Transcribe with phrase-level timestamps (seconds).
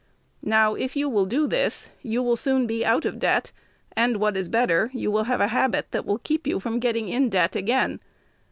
[0.41, 3.51] Now, if you will do this, you will be soon out of debt,
[3.95, 7.07] and, what is better, you will have a habit that will keep you from getting
[7.07, 7.99] in debt again.